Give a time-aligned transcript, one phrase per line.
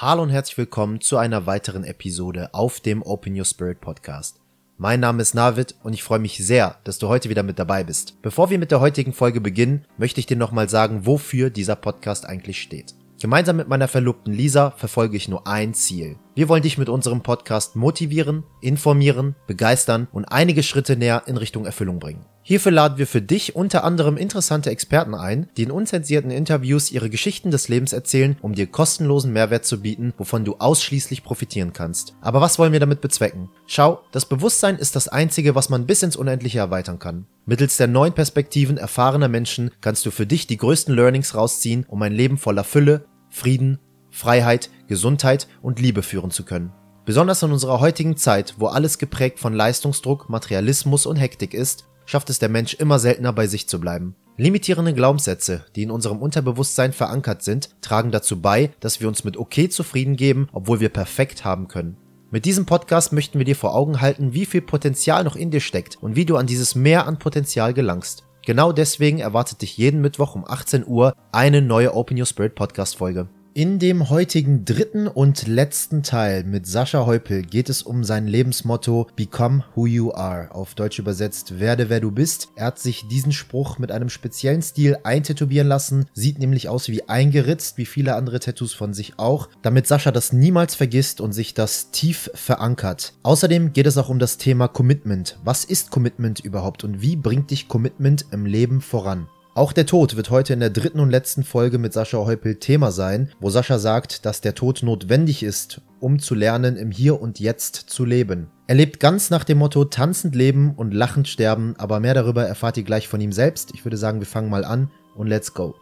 [0.00, 4.38] Hallo und herzlich willkommen zu einer weiteren Episode auf dem Open Your Spirit Podcast.
[4.76, 7.82] Mein Name ist Navid und ich freue mich sehr, dass du heute wieder mit dabei
[7.82, 8.14] bist.
[8.22, 12.26] Bevor wir mit der heutigen Folge beginnen, möchte ich dir nochmal sagen, wofür dieser Podcast
[12.26, 12.94] eigentlich steht.
[13.20, 16.14] Gemeinsam mit meiner Verlobten Lisa verfolge ich nur ein Ziel.
[16.38, 21.66] Wir wollen dich mit unserem Podcast motivieren, informieren, begeistern und einige Schritte näher in Richtung
[21.66, 22.26] Erfüllung bringen.
[22.42, 27.10] Hierfür laden wir für dich unter anderem interessante Experten ein, die in unzensierten Interviews ihre
[27.10, 32.14] Geschichten des Lebens erzählen, um dir kostenlosen Mehrwert zu bieten, wovon du ausschließlich profitieren kannst.
[32.20, 33.50] Aber was wollen wir damit bezwecken?
[33.66, 37.26] Schau, das Bewusstsein ist das Einzige, was man bis ins Unendliche erweitern kann.
[37.46, 42.00] Mittels der neuen Perspektiven erfahrener Menschen kannst du für dich die größten Learnings rausziehen, um
[42.02, 43.80] ein Leben voller Fülle, Frieden,
[44.18, 46.72] Freiheit, Gesundheit und Liebe führen zu können.
[47.04, 52.28] Besonders in unserer heutigen Zeit, wo alles geprägt von Leistungsdruck, Materialismus und Hektik ist, schafft
[52.28, 54.16] es der Mensch immer seltener bei sich zu bleiben.
[54.36, 59.36] Limitierende Glaubenssätze, die in unserem Unterbewusstsein verankert sind, tragen dazu bei, dass wir uns mit
[59.36, 61.96] okay zufrieden geben, obwohl wir perfekt haben können.
[62.30, 65.60] Mit diesem Podcast möchten wir dir vor Augen halten, wie viel Potenzial noch in dir
[65.60, 68.24] steckt und wie du an dieses Mehr an Potenzial gelangst.
[68.44, 72.96] Genau deswegen erwartet dich jeden Mittwoch um 18 Uhr eine neue Open Your Spirit Podcast
[72.96, 73.28] Folge.
[73.58, 79.08] In dem heutigen dritten und letzten Teil mit Sascha Heupel geht es um sein Lebensmotto
[79.16, 80.54] Become Who You Are.
[80.54, 82.50] Auf Deutsch übersetzt, werde wer du bist.
[82.54, 86.06] Er hat sich diesen Spruch mit einem speziellen Stil eintätowieren lassen.
[86.14, 90.32] Sieht nämlich aus wie eingeritzt, wie viele andere Tattoos von sich auch, damit Sascha das
[90.32, 93.14] niemals vergisst und sich das tief verankert.
[93.24, 95.36] Außerdem geht es auch um das Thema Commitment.
[95.42, 99.26] Was ist Commitment überhaupt und wie bringt dich Commitment im Leben voran?
[99.58, 102.92] Auch der Tod wird heute in der dritten und letzten Folge mit Sascha Heupel Thema
[102.92, 107.40] sein, wo Sascha sagt, dass der Tod notwendig ist, um zu lernen, im Hier und
[107.40, 108.52] Jetzt zu leben.
[108.68, 112.76] Er lebt ganz nach dem Motto tanzend leben und lachend sterben, aber mehr darüber erfahrt
[112.76, 113.72] ihr gleich von ihm selbst.
[113.74, 115.74] Ich würde sagen, wir fangen mal an und let's go.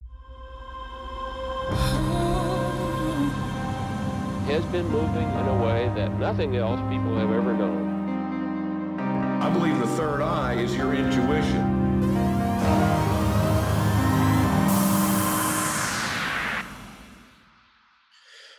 [4.48, 7.92] Has been moving in a way that nothing else people have ever known.
[9.42, 11.76] I believe the third eye is your intuition.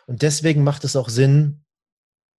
[0.08, 1.64] Und deswegen macht es auch Sinn,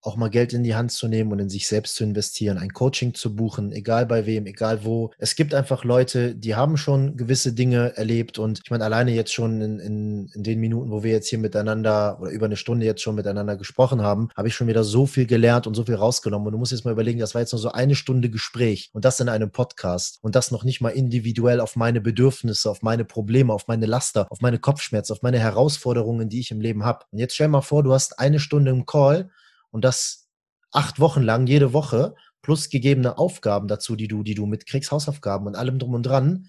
[0.03, 2.73] auch mal Geld in die Hand zu nehmen und in sich selbst zu investieren, ein
[2.73, 5.11] Coaching zu buchen, egal bei wem, egal wo.
[5.19, 9.33] Es gibt einfach Leute, die haben schon gewisse Dinge erlebt und ich meine, alleine jetzt
[9.33, 12.87] schon in, in, in den Minuten, wo wir jetzt hier miteinander oder über eine Stunde
[12.87, 15.97] jetzt schon miteinander gesprochen haben, habe ich schon wieder so viel gelernt und so viel
[15.97, 16.47] rausgenommen.
[16.47, 19.05] Und du musst jetzt mal überlegen, das war jetzt nur so eine Stunde Gespräch und
[19.05, 23.05] das in einem Podcast und das noch nicht mal individuell auf meine Bedürfnisse, auf meine
[23.05, 27.05] Probleme, auf meine Laster, auf meine Kopfschmerzen, auf meine Herausforderungen, die ich im Leben habe.
[27.11, 29.31] Und jetzt stell mal vor, du hast eine Stunde im Call
[29.71, 30.29] und das
[30.71, 35.47] acht Wochen lang, jede Woche, plus gegebene Aufgaben dazu, die du, die du mitkriegst, Hausaufgaben
[35.47, 36.49] und allem drum und dran,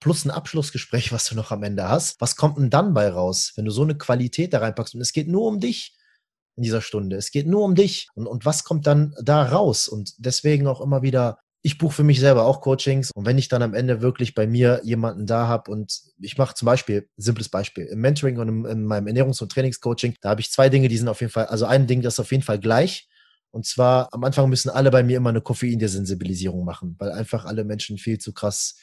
[0.00, 2.20] plus ein Abschlussgespräch, was du noch am Ende hast.
[2.20, 4.94] Was kommt denn dann bei raus, wenn du so eine Qualität da reinpackst?
[4.94, 5.96] Und es geht nur um dich
[6.56, 7.16] in dieser Stunde.
[7.16, 8.08] Es geht nur um dich.
[8.14, 9.88] Und, und was kommt dann da raus?
[9.88, 13.48] Und deswegen auch immer wieder ich buche für mich selber auch Coachings und wenn ich
[13.48, 17.48] dann am Ende wirklich bei mir jemanden da habe und ich mache zum Beispiel, simples
[17.48, 20.88] Beispiel, im Mentoring und im, in meinem Ernährungs- und Trainingscoaching, da habe ich zwei Dinge,
[20.88, 23.08] die sind auf jeden Fall, also ein Ding, das ist auf jeden Fall gleich.
[23.52, 27.64] Und zwar am Anfang müssen alle bei mir immer eine Koffeindesensibilisierung machen, weil einfach alle
[27.64, 28.76] Menschen viel zu krass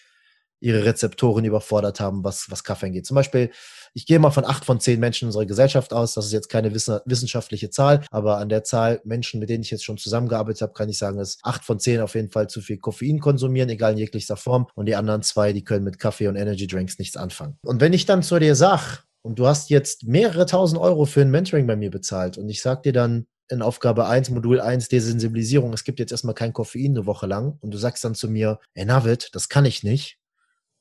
[0.60, 3.06] ihre Rezeptoren überfordert haben, was, was Kaffee angeht.
[3.06, 3.52] Zum Beispiel,
[3.94, 6.14] ich gehe mal von acht von zehn Menschen in unserer Gesellschaft aus.
[6.14, 9.86] Das ist jetzt keine wissenschaftliche Zahl, aber an der Zahl Menschen, mit denen ich jetzt
[9.86, 12.78] schon zusammengearbeitet habe, kann ich sagen, dass acht von zehn auf jeden Fall zu viel
[12.78, 14.68] Koffein konsumieren, egal in jeglicher Form.
[14.76, 17.58] Und die anderen zwei, die können mit Kaffee und Energy Drinks nichts anfangen.
[17.64, 21.22] Und wenn ich dann zu dir sage, und du hast jetzt mehrere tausend Euro für
[21.22, 24.90] ein Mentoring bei mir bezahlt und ich sag dir dann, in Aufgabe 1, Modul 1,
[24.90, 28.30] Desensibilisierung, es gibt jetzt erstmal kein Koffein eine Woche lang und du sagst dann zu
[28.30, 30.20] mir, ey Navid, das kann ich nicht,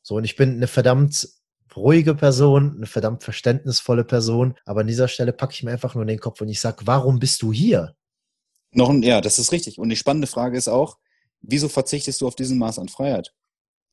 [0.07, 1.29] so, und ich bin eine verdammt
[1.75, 6.03] ruhige Person, eine verdammt verständnisvolle Person, aber an dieser Stelle packe ich mir einfach nur
[6.03, 7.97] in den Kopf und ich sage, warum bist du hier?
[8.71, 9.81] Noch ein, ja, das ist richtig.
[9.81, 10.99] Und die spannende Frage ist auch,
[11.41, 13.35] wieso verzichtest du auf diesen Maß an Freiheit?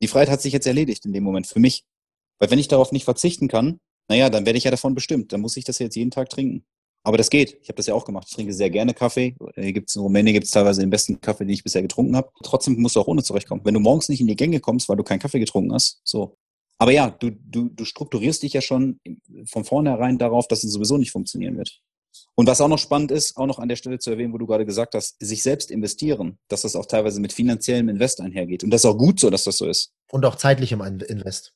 [0.03, 1.84] Die Freiheit hat sich jetzt erledigt in dem Moment für mich.
[2.38, 5.34] Weil wenn ich darauf nicht verzichten kann, naja, dann werde ich ja davon bestimmt.
[5.34, 6.63] Dann muss ich das jetzt jeden Tag trinken.
[7.03, 7.58] Aber das geht.
[7.62, 8.27] Ich habe das ja auch gemacht.
[8.30, 9.36] Ich trinke sehr gerne Kaffee.
[9.56, 12.31] Hier gibt's in Rumänien gibt es teilweise den besten Kaffee, den ich bisher getrunken habe.
[12.44, 13.62] Trotzdem musst du auch ohne zurechtkommen.
[13.66, 16.38] Wenn du morgens nicht in die Gänge kommst, weil du keinen Kaffee getrunken hast, so.
[16.80, 19.00] Aber ja, du, du, du strukturierst dich ja schon
[19.45, 21.81] von vornherein darauf, dass es sowieso nicht funktionieren wird.
[22.36, 24.48] Und was auch noch spannend ist, auch noch an der Stelle zu erwähnen, wo du
[24.48, 28.63] gerade gesagt hast, sich selbst investieren, dass das auch teilweise mit finanziellem Invest einhergeht.
[28.63, 29.92] Und das ist auch gut so, dass das so ist.
[30.12, 31.54] Und auch zeitlichem Invest.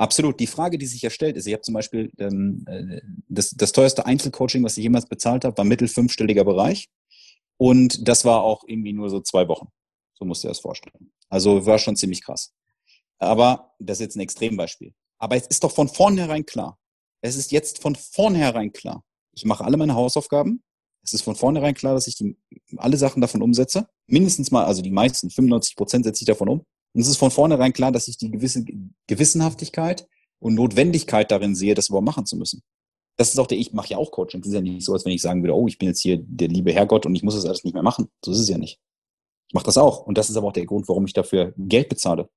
[0.00, 0.40] Absolut.
[0.40, 3.72] Die Frage, die sich ja stellt, ist, ich habe zum Beispiel ähm, äh, das, das
[3.72, 6.88] teuerste Einzelcoaching, was ich jemals bezahlt habe, war mittel fünfstelliger Bereich.
[7.58, 9.68] Und das war auch irgendwie nur so zwei Wochen.
[10.14, 11.12] So musst du dir das vorstellen.
[11.28, 12.54] Also war schon ziemlich krass.
[13.18, 14.94] Aber das ist jetzt ein Extrembeispiel.
[15.18, 16.78] Aber es ist doch von vornherein klar.
[17.20, 19.04] Es ist jetzt von vornherein klar.
[19.32, 20.62] Ich mache alle meine Hausaufgaben.
[21.02, 22.38] Es ist von vornherein klar, dass ich die,
[22.78, 23.86] alle Sachen davon umsetze.
[24.06, 26.66] Mindestens mal, also die meisten, 95 Prozent setze ich davon um.
[26.92, 28.64] Und es ist von vornherein klar, dass ich die gewisse
[29.06, 30.06] Gewissenhaftigkeit
[30.40, 32.62] und Notwendigkeit darin sehe, das überhaupt machen zu müssen.
[33.16, 34.40] Das ist auch der, ich mache ja auch Coaching.
[34.40, 36.18] Es ist ja nicht so, als wenn ich sagen würde, oh, ich bin jetzt hier
[36.22, 38.08] der liebe Herrgott und ich muss das alles nicht mehr machen.
[38.24, 38.80] So ist es ja nicht.
[39.48, 40.06] Ich mache das auch.
[40.06, 42.30] Und das ist aber auch der Grund, warum ich dafür Geld bezahle.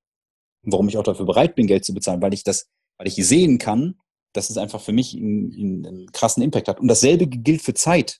[0.64, 2.68] Und warum ich auch dafür bereit bin, Geld zu bezahlen, weil ich das,
[2.98, 3.96] weil ich sehen kann,
[4.34, 6.80] dass es einfach für mich einen, einen krassen Impact hat.
[6.80, 8.20] Und dasselbe gilt für Zeit.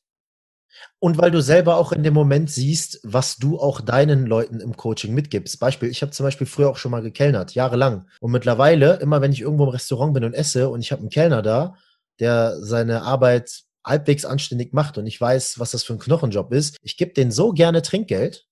[1.00, 4.78] Und weil du selber auch in dem Moment siehst, was du auch deinen Leuten im
[4.78, 5.60] Coaching mitgibst.
[5.60, 8.08] Beispiel, ich habe zum Beispiel früher auch schon mal gekellnert, jahrelang.
[8.20, 11.10] Und mittlerweile, immer wenn ich irgendwo im Restaurant bin und esse und ich habe einen
[11.10, 11.76] Kellner da,
[12.20, 16.78] der seine Arbeit halbwegs anständig macht und ich weiß, was das für ein Knochenjob ist,
[16.82, 18.46] ich gebe den so gerne Trinkgeld,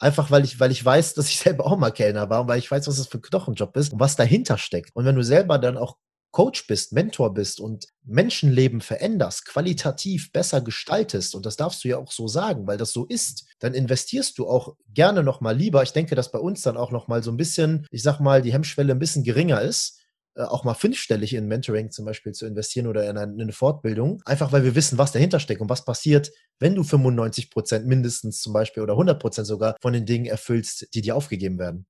[0.00, 2.58] Einfach weil ich, weil ich weiß, dass ich selber auch mal Kellner war und weil
[2.58, 4.94] ich weiß, was das für ein Knochenjob ist und was dahinter steckt.
[4.94, 5.96] Und wenn du selber dann auch
[6.38, 11.98] Coach bist, Mentor bist und Menschenleben veränderst, qualitativ besser gestaltest, und das darfst du ja
[11.98, 15.82] auch so sagen, weil das so ist, dann investierst du auch gerne nochmal lieber.
[15.82, 18.52] Ich denke, dass bei uns dann auch nochmal so ein bisschen, ich sag mal, die
[18.52, 20.00] Hemmschwelle ein bisschen geringer ist,
[20.36, 23.52] äh, auch mal fünfstellig in Mentoring zum Beispiel zu investieren oder in eine, in eine,
[23.52, 26.30] Fortbildung, einfach weil wir wissen, was dahinter steckt und was passiert,
[26.60, 30.94] wenn du 95 Prozent mindestens zum Beispiel oder 100 Prozent sogar von den Dingen erfüllst,
[30.94, 31.84] die dir aufgegeben werden.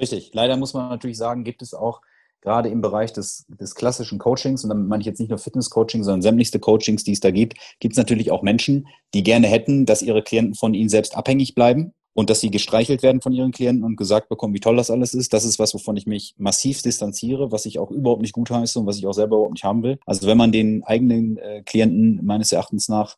[0.00, 0.34] Richtig.
[0.34, 2.00] Leider muss man natürlich sagen, gibt es auch
[2.42, 6.02] gerade im Bereich des, des klassischen Coachings, und damit meine ich jetzt nicht nur Fitness-Coaching,
[6.02, 9.86] sondern sämtlichste Coachings, die es da gibt, gibt es natürlich auch Menschen, die gerne hätten,
[9.86, 13.52] dass ihre Klienten von ihnen selbst abhängig bleiben und dass sie gestreichelt werden von ihren
[13.52, 15.32] Klienten und gesagt bekommen, wie toll das alles ist.
[15.32, 18.78] Das ist was, wovon ich mich massiv distanziere, was ich auch überhaupt nicht gut heiße
[18.78, 19.98] und was ich auch selber überhaupt nicht haben will.
[20.04, 23.16] Also wenn man den eigenen äh, Klienten meines Erachtens nach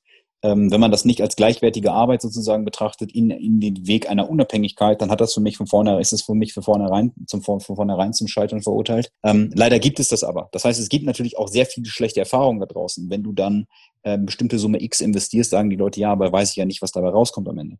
[0.49, 5.01] wenn man das nicht als gleichwertige Arbeit sozusagen betrachtet, in, in den Weg einer Unabhängigkeit,
[5.01, 7.61] dann hat das für mich von vornherein, ist es für mich von vornherein zum, von
[7.61, 9.11] vornherein zum Scheitern verurteilt.
[9.23, 10.49] Ähm, leider gibt es das aber.
[10.53, 13.09] Das heißt, es gibt natürlich auch sehr viele schlechte Erfahrungen da draußen.
[13.11, 13.67] Wenn du dann
[14.03, 16.93] äh, bestimmte Summe X investierst, sagen die Leute, ja, aber weiß ich ja nicht, was
[16.93, 17.79] dabei rauskommt am Ende.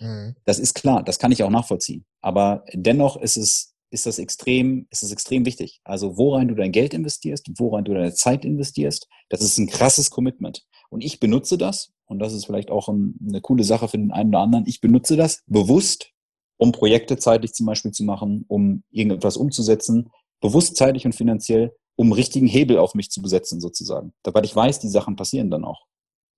[0.00, 0.34] Mhm.
[0.44, 2.04] Das ist klar, das kann ich auch nachvollziehen.
[2.20, 5.80] Aber dennoch ist es, ist das extrem, ist es extrem wichtig.
[5.84, 10.10] Also worein du dein Geld investierst, worein du deine Zeit investierst, das ist ein krasses
[10.10, 10.64] Commitment.
[10.90, 14.12] Und ich benutze das, und das ist vielleicht auch ein, eine coole Sache für den
[14.12, 16.12] einen oder anderen, ich benutze das bewusst,
[16.58, 20.10] um Projekte zeitlich zum Beispiel zu machen, um irgendetwas umzusetzen,
[20.40, 24.12] bewusst zeitlich und finanziell, um richtigen Hebel auf mich zu besetzen sozusagen.
[24.22, 25.86] Weil ich weiß, die Sachen passieren dann auch.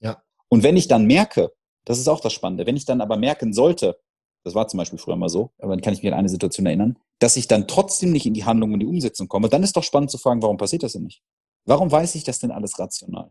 [0.00, 0.23] Ja.
[0.49, 1.53] Und wenn ich dann merke,
[1.85, 2.67] das ist auch das Spannende.
[2.67, 3.99] Wenn ich dann aber merken sollte,
[4.45, 6.67] das war zum Beispiel früher mal so, aber dann kann ich mich an eine Situation
[6.67, 9.77] erinnern, dass ich dann trotzdem nicht in die Handlung und die Umsetzung komme, dann ist
[9.77, 11.23] doch spannend zu fragen, warum passiert das denn nicht?
[11.65, 13.31] Warum weiß ich das denn alles rational?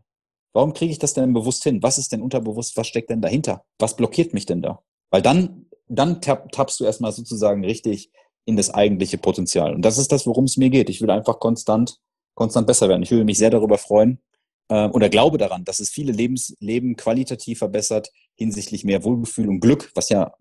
[0.52, 1.82] Warum kriege ich das denn bewusst hin?
[1.82, 2.76] Was ist denn unterbewusst?
[2.76, 3.64] Was steckt denn dahinter?
[3.78, 4.82] Was blockiert mich denn da?
[5.10, 8.10] Weil dann, dann tapp, tappst du erstmal sozusagen richtig
[8.44, 9.74] in das eigentliche Potenzial.
[9.74, 10.88] Und das ist das, worum es mir geht.
[10.88, 11.98] Ich will einfach konstant,
[12.34, 13.02] konstant besser werden.
[13.02, 14.20] Ich würde mich sehr darüber freuen,
[14.68, 19.90] äh, oder glaube daran, dass es viele Lebensleben qualitativ verbessert hinsichtlich mehr Wohlgefühl und Glück,
[19.94, 20.32] was ja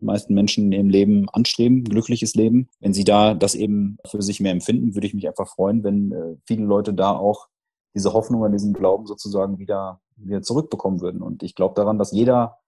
[0.00, 2.68] die meisten Menschen im Leben anstreben, glückliches Leben.
[2.80, 6.12] Wenn sie da das eben für sich mehr empfinden, würde ich mich einfach freuen, wenn
[6.12, 7.48] äh, viele Leute da auch
[7.94, 11.22] diese Hoffnung an diesen Glauben sozusagen wieder, wieder zurückbekommen würden.
[11.22, 12.58] Und ich glaube daran, dass jeder,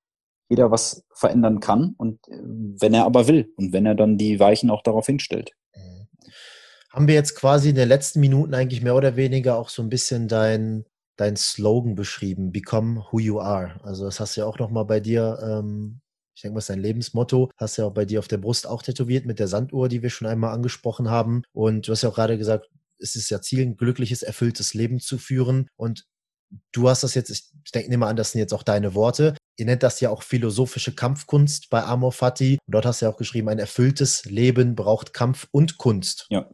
[0.48, 4.40] jeder was verändern kann und äh, wenn er aber will und wenn er dann die
[4.40, 5.52] Weichen auch darauf hinstellt.
[5.74, 6.08] Mhm.
[6.90, 9.88] Haben wir jetzt quasi in den letzten Minuten eigentlich mehr oder weniger auch so ein
[9.88, 10.84] bisschen dein,
[11.16, 13.78] dein Slogan beschrieben, Become Who You Are.
[13.84, 16.00] Also das hast du ja auch nochmal bei dir, ähm,
[16.34, 18.66] ich denke mal, ist dein Lebensmotto, hast du ja auch bei dir auf der Brust
[18.66, 21.42] auch tätowiert mit der Sanduhr, die wir schon einmal angesprochen haben.
[21.52, 25.00] Und du hast ja auch gerade gesagt, es ist ja Ziel, ein glückliches, erfülltes Leben
[25.00, 25.68] zu führen.
[25.76, 26.06] Und
[26.72, 29.36] du hast das jetzt, ich denke, nehme an, das sind jetzt auch deine Worte.
[29.56, 32.58] Ihr nennt das ja auch philosophische Kampfkunst bei Amor Fati.
[32.66, 36.26] Und dort hast du ja auch geschrieben, ein erfülltes Leben braucht Kampf und Kunst.
[36.30, 36.48] Ja.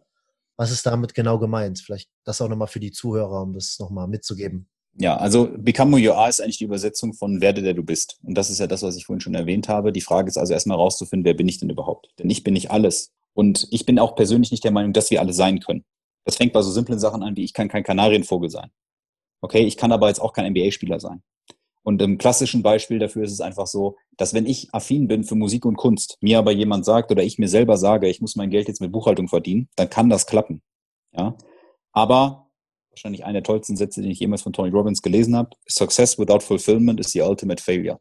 [0.56, 1.80] Was ist damit genau gemeint?
[1.80, 4.68] Vielleicht das auch nochmal für die Zuhörer, um das nochmal mitzugeben.
[4.98, 8.18] Ja, also Become Who You Are ist eigentlich die Übersetzung von Werde, der du bist.
[8.22, 9.92] Und das ist ja das, was ich vorhin schon erwähnt habe.
[9.92, 12.08] Die Frage ist also erstmal rauszufinden, wer bin ich denn überhaupt?
[12.18, 13.12] Denn ich bin nicht alles.
[13.34, 15.84] Und ich bin auch persönlich nicht der Meinung, dass wir alle sein können.
[16.26, 18.70] Das fängt bei so simplen Sachen an, wie ich kann kein Kanarienvogel sein.
[19.40, 21.22] Okay, ich kann aber jetzt auch kein NBA-Spieler sein.
[21.84, 25.36] Und im klassischen Beispiel dafür ist es einfach so, dass wenn ich affin bin für
[25.36, 28.50] Musik und Kunst, mir aber jemand sagt oder ich mir selber sage, ich muss mein
[28.50, 30.62] Geld jetzt mit Buchhaltung verdienen, dann kann das klappen.
[31.12, 31.36] Ja,
[31.92, 32.50] aber
[32.90, 36.40] wahrscheinlich einer der tollsten Sätze, den ich jemals von Tony Robbins gelesen habe: Success without
[36.40, 38.00] fulfillment is the ultimate failure.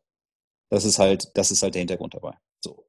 [0.72, 2.34] Das ist halt, das ist halt der Hintergrund dabei.
[2.62, 2.86] So.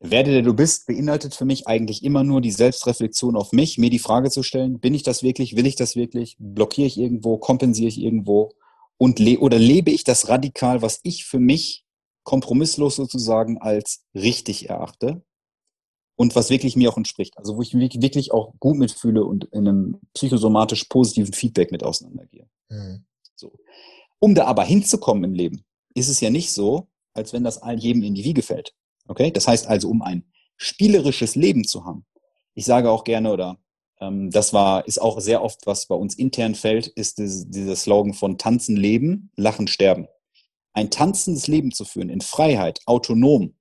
[0.00, 3.90] Werde der du bist beinhaltet für mich eigentlich immer nur die Selbstreflexion auf mich, mir
[3.90, 7.38] die Frage zu stellen, bin ich das wirklich, will ich das wirklich, blockiere ich irgendwo,
[7.38, 8.52] kompensiere ich irgendwo
[8.98, 11.84] und le oder lebe ich das radikal, was ich für mich
[12.24, 15.22] kompromisslos sozusagen als richtig erachte
[16.16, 17.36] und was wirklich mir auch entspricht.
[17.36, 21.82] Also wo ich mich wirklich auch gut mitfühle und in einem psychosomatisch positiven Feedback mit
[21.82, 22.48] auseinandergehe.
[22.68, 23.04] Mhm.
[23.36, 23.52] So.
[24.18, 28.02] Um da aber hinzukommen im Leben, ist es ja nicht so, als wenn das jedem
[28.02, 28.74] in die Wiege fällt.
[29.08, 29.30] Okay?
[29.30, 30.24] Das heißt also, um ein
[30.56, 32.04] spielerisches Leben zu haben.
[32.54, 33.58] Ich sage auch gerne, oder
[34.00, 37.76] ähm, das war, ist auch sehr oft, was bei uns intern fällt, ist dieses, dieser
[37.76, 40.08] Slogan von Tanzen leben, Lachen sterben.
[40.72, 43.54] Ein tanzendes Leben zu führen, in Freiheit, autonom,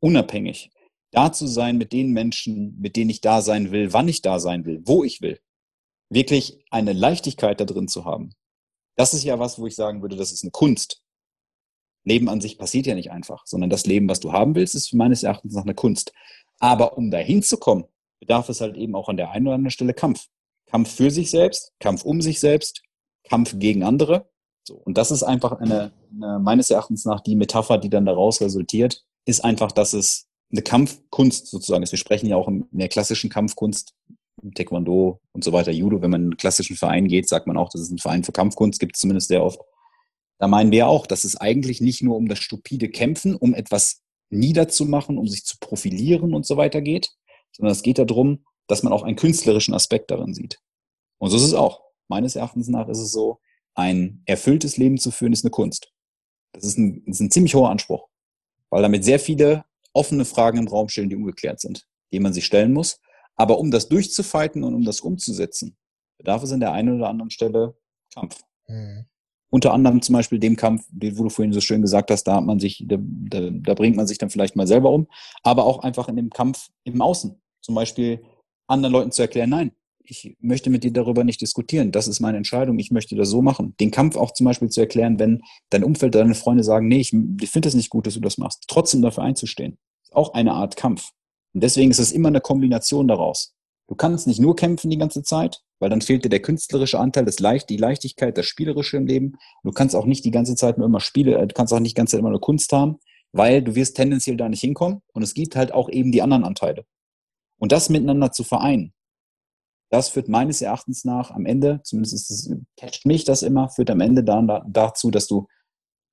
[0.00, 0.70] unabhängig,
[1.10, 4.38] da zu sein mit den Menschen, mit denen ich da sein will, wann ich da
[4.38, 5.40] sein will, wo ich will.
[6.08, 8.34] Wirklich eine Leichtigkeit da drin zu haben.
[8.96, 11.02] Das ist ja was, wo ich sagen würde, das ist eine Kunst.
[12.06, 14.94] Leben an sich passiert ja nicht einfach, sondern das Leben, was du haben willst, ist
[14.94, 16.12] meines Erachtens nach eine Kunst.
[16.58, 17.84] Aber um dahin zu kommen,
[18.20, 20.26] bedarf es halt eben auch an der einen oder anderen Stelle Kampf.
[20.66, 22.82] Kampf für sich selbst, Kampf um sich selbst,
[23.24, 24.28] Kampf gegen andere.
[24.62, 24.74] So.
[24.74, 29.04] Und das ist einfach eine, eine, meines Erachtens nach die Metapher, die dann daraus resultiert,
[29.24, 31.92] ist einfach, dass es eine Kampfkunst sozusagen ist.
[31.92, 33.94] Wir sprechen ja auch in der klassischen Kampfkunst,
[34.54, 36.02] Taekwondo und so weiter, Judo.
[36.02, 38.32] Wenn man in einen klassischen Verein geht, sagt man auch, das ist ein Verein für
[38.32, 39.60] Kampfkunst, gibt es zumindest sehr oft.
[40.38, 44.02] Da meinen wir auch, dass es eigentlich nicht nur um das stupide Kämpfen, um etwas
[44.28, 47.10] niederzumachen, um sich zu profilieren und so weiter geht,
[47.52, 50.58] sondern es geht darum, dass man auch einen künstlerischen Aspekt darin sieht.
[51.18, 51.80] Und so ist es auch.
[52.08, 53.40] Meines Erachtens nach ist es so,
[53.74, 55.92] ein erfülltes Leben zu führen, ist eine Kunst.
[56.52, 58.08] Das ist ein, ist ein ziemlich hoher Anspruch,
[58.70, 62.44] weil damit sehr viele offene Fragen im Raum stehen, die ungeklärt sind, die man sich
[62.44, 63.00] stellen muss.
[63.36, 65.76] Aber um das durchzufeiten und um das umzusetzen,
[66.18, 67.76] bedarf es an der einen oder anderen Stelle
[68.14, 68.42] Kampf.
[68.66, 69.06] Mhm.
[69.50, 72.44] Unter anderem zum Beispiel dem Kampf, wo du vorhin so schön gesagt hast, da hat
[72.44, 75.06] man sich, da, da, da bringt man sich dann vielleicht mal selber um,
[75.42, 77.40] aber auch einfach in dem Kampf im Außen.
[77.60, 78.22] Zum Beispiel
[78.66, 79.72] anderen Leuten zu erklären, nein,
[80.10, 81.92] ich möchte mit dir darüber nicht diskutieren.
[81.92, 82.78] Das ist meine Entscheidung.
[82.78, 83.74] Ich möchte das so machen.
[83.80, 87.12] Den Kampf auch zum Beispiel zu erklären, wenn dein Umfeld, deine Freunde sagen, nee, ich,
[87.12, 88.64] ich finde es nicht gut, dass du das machst.
[88.68, 89.78] Trotzdem dafür einzustehen.
[90.02, 91.10] Ist auch eine Art Kampf.
[91.54, 93.54] Und deswegen ist es immer eine Kombination daraus.
[93.88, 97.24] Du kannst nicht nur kämpfen die ganze Zeit, weil dann fehlt dir der künstlerische Anteil,
[97.24, 99.36] das Leicht, die Leichtigkeit, das Spielerische im Leben.
[99.62, 101.92] Du kannst auch nicht die ganze Zeit nur immer Spiele, äh, du kannst auch nicht
[101.92, 102.98] die ganze Zeit immer nur Kunst haben,
[103.32, 105.02] weil du wirst tendenziell da nicht hinkommen.
[105.12, 106.84] Und es gibt halt auch eben die anderen Anteile.
[107.58, 108.92] Und das miteinander zu vereinen,
[109.90, 113.90] das führt meines Erachtens nach am Ende, zumindest ist es, catcht mich das immer, führt
[113.90, 115.46] am Ende dann dazu, dass du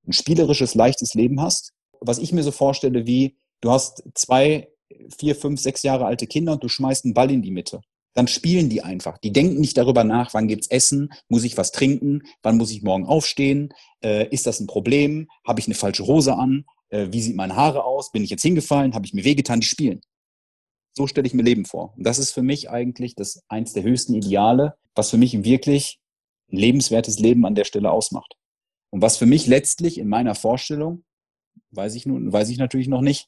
[0.05, 1.73] ein spielerisches, leichtes Leben hast.
[1.99, 4.69] Was ich mir so vorstelle, wie du hast zwei,
[5.17, 7.81] vier, fünf, sechs Jahre alte Kinder und du schmeißt einen Ball in die Mitte.
[8.13, 9.17] Dann spielen die einfach.
[9.17, 12.83] Die denken nicht darüber nach, wann gibt's Essen, muss ich was trinken, wann muss ich
[12.83, 17.21] morgen aufstehen, äh, ist das ein Problem, habe ich eine falsche Hose an, äh, wie
[17.21, 20.01] sieht meine Haare aus, bin ich jetzt hingefallen, habe ich mir wehgetan, die spielen.
[20.95, 21.93] So stelle ich mir Leben vor.
[21.97, 25.99] Und das ist für mich eigentlich das eins der höchsten Ideale, was für mich wirklich
[26.51, 28.35] ein lebenswertes Leben an der Stelle ausmacht.
[28.91, 31.03] Und was für mich letztlich in meiner Vorstellung,
[31.71, 33.27] weiß ich nun, weiß ich natürlich noch nicht,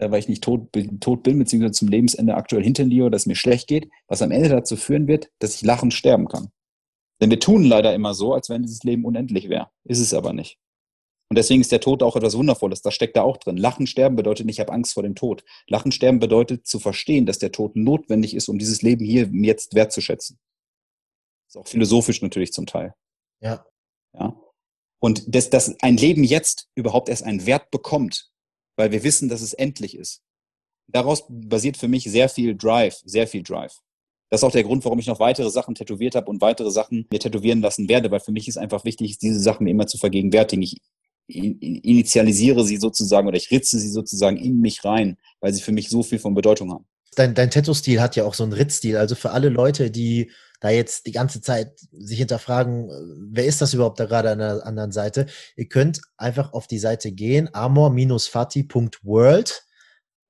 [0.00, 0.68] weil ich nicht tot,
[1.00, 4.30] tot bin, beziehungsweise zum Lebensende aktuell hinter dir oder dass mir schlecht geht, was am
[4.30, 6.48] Ende dazu führen wird, dass ich lachend sterben kann.
[7.20, 9.70] Denn wir tun leider immer so, als wenn dieses Leben unendlich wäre.
[9.84, 10.58] Ist es aber nicht.
[11.30, 12.82] Und deswegen ist der Tod auch etwas Wundervolles.
[12.82, 13.56] Das steckt da auch drin.
[13.56, 15.44] Lachen sterben bedeutet nicht, ich habe Angst vor dem Tod.
[15.66, 19.74] Lachen sterben bedeutet zu verstehen, dass der Tod notwendig ist, um dieses Leben hier jetzt
[19.74, 20.38] wertzuschätzen.
[21.48, 22.94] Ist auch philosophisch natürlich zum Teil.
[23.40, 23.64] Ja.
[24.12, 24.38] Ja.
[25.00, 28.30] Und dass, dass ein Leben jetzt überhaupt erst einen Wert bekommt,
[28.76, 30.22] weil wir wissen, dass es endlich ist.
[30.86, 33.80] Daraus basiert für mich sehr viel Drive, sehr viel Drive.
[34.30, 37.06] Das ist auch der Grund, warum ich noch weitere Sachen tätowiert habe und weitere Sachen
[37.10, 40.62] mir tätowieren lassen werde, weil für mich ist einfach wichtig, diese Sachen immer zu vergegenwärtigen.
[40.62, 40.80] Ich
[41.26, 45.88] initialisiere sie sozusagen oder ich ritze sie sozusagen in mich rein, weil sie für mich
[45.88, 46.84] so viel von Bedeutung haben.
[47.16, 48.96] Dein, dein Tattoo-Stil hat ja auch so einen Ritzstil.
[48.96, 52.90] Also für alle Leute, die da jetzt die ganze Zeit sich hinterfragen,
[53.30, 55.26] wer ist das überhaupt da gerade an der anderen Seite?
[55.56, 59.64] Ihr könnt einfach auf die Seite gehen, amor-fati.world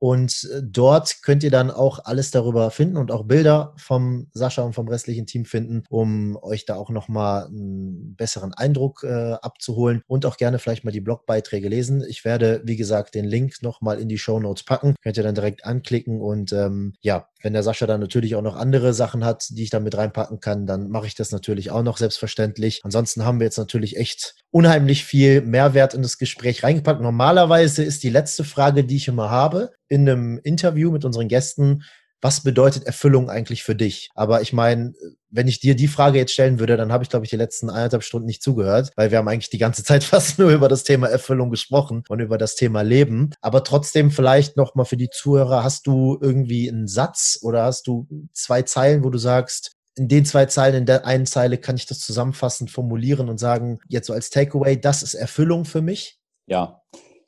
[0.04, 4.60] und äh, dort könnt ihr dann auch alles darüber finden und auch Bilder vom Sascha
[4.60, 10.02] und vom restlichen Team finden, um euch da auch nochmal einen besseren Eindruck äh, abzuholen
[10.06, 12.04] und auch gerne vielleicht mal die Blogbeiträge lesen.
[12.06, 14.94] Ich werde, wie gesagt, den Link nochmal in die Show Notes packen.
[15.02, 18.56] Könnt ihr dann direkt anklicken und ähm, ja, wenn der Sascha dann natürlich auch noch
[18.56, 21.82] andere Sachen hat, die ich da mit reinpacken kann, dann mache ich das natürlich auch
[21.82, 22.80] noch selbstverständlich.
[22.84, 27.02] Ansonsten haben wir jetzt natürlich echt unheimlich viel Mehrwert in das Gespräch reingepackt.
[27.02, 31.84] Normalerweise ist die letzte Frage, die ich immer habe, in einem Interview mit unseren Gästen,
[32.24, 34.08] was bedeutet Erfüllung eigentlich für dich?
[34.14, 34.94] Aber ich meine,
[35.28, 37.68] wenn ich dir die Frage jetzt stellen würde, dann habe ich, glaube ich, die letzten
[37.68, 40.84] eineinhalb Stunden nicht zugehört, weil wir haben eigentlich die ganze Zeit fast nur über das
[40.84, 43.34] Thema Erfüllung gesprochen und über das Thema Leben.
[43.42, 47.86] Aber trotzdem vielleicht noch mal für die Zuhörer, hast du irgendwie einen Satz oder hast
[47.86, 51.76] du zwei Zeilen, wo du sagst, in den zwei Zeilen, in der einen Zeile kann
[51.76, 56.18] ich das zusammenfassend formulieren und sagen, jetzt so als Takeaway, das ist Erfüllung für mich?
[56.46, 56.80] Ja,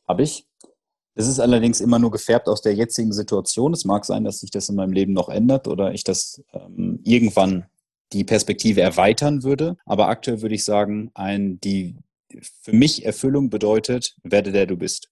[0.08, 0.46] habe ich.
[1.18, 3.72] Es ist allerdings immer nur gefärbt aus der jetzigen Situation.
[3.72, 7.00] Es mag sein, dass sich das in meinem Leben noch ändert oder ich das ähm,
[7.04, 7.64] irgendwann
[8.12, 9.78] die Perspektive erweitern würde.
[9.86, 11.96] Aber aktuell würde ich sagen, ein, die
[12.60, 15.08] für mich Erfüllung bedeutet, werde der du bist.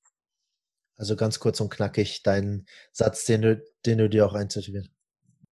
[0.96, 4.90] Also ganz kurz und knackig, dein Satz, den du, den du dir auch eintätowierst.